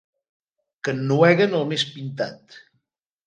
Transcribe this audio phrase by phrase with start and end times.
[0.87, 2.57] Que ennueguen el més pintat.